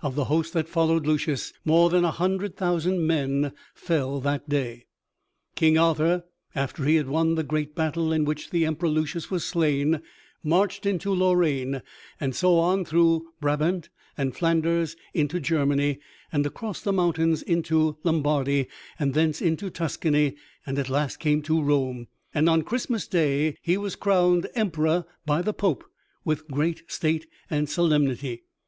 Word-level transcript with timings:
Of 0.00 0.14
the 0.14 0.26
host 0.26 0.52
that 0.52 0.68
followed 0.68 1.08
Lucius, 1.08 1.52
more 1.64 1.90
than 1.90 2.04
a 2.04 2.12
hundred 2.12 2.54
thousand 2.56 3.04
men 3.04 3.50
fell 3.74 4.20
that 4.20 4.48
day. 4.48 4.86
King 5.56 5.76
Arthur, 5.76 6.22
after 6.54 6.84
he 6.84 6.94
had 6.94 7.08
won 7.08 7.34
the 7.34 7.42
great 7.42 7.74
battle 7.74 8.12
in 8.12 8.24
which 8.24 8.50
the 8.50 8.64
Emperor 8.64 8.88
Lucius 8.88 9.28
was 9.28 9.44
slain, 9.44 10.00
marched 10.44 10.86
into 10.86 11.10
Lorraine, 11.12 11.82
and 12.20 12.32
so 12.32 12.60
on 12.60 12.84
through 12.84 13.26
Brabant 13.40 13.88
and 14.16 14.36
Flanders 14.36 14.94
into 15.14 15.40
Germany, 15.40 15.98
and 16.30 16.46
across 16.46 16.80
the 16.80 16.92
mountains 16.92 17.42
into 17.42 17.98
Lombardy, 18.04 18.68
and 19.00 19.14
thence 19.14 19.42
into 19.42 19.68
Tuscany, 19.68 20.36
and 20.64 20.78
at 20.78 20.90
last 20.90 21.16
came 21.18 21.42
to 21.42 21.60
Rome, 21.60 22.06
and 22.32 22.48
on 22.48 22.62
Christmas 22.62 23.08
Day 23.08 23.56
he 23.62 23.76
was 23.76 23.96
crowned 23.96 24.48
emperor 24.54 25.06
by 25.26 25.42
the 25.42 25.52
Pope 25.52 25.82
with 26.24 26.46
great 26.46 26.84
state 26.86 27.26
and 27.50 27.68
solemnity. 27.68 28.44